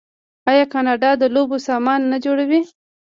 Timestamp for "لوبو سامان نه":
1.35-2.17